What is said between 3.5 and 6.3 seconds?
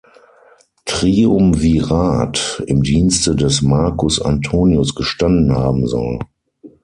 Marcus Antonius gestanden haben soll.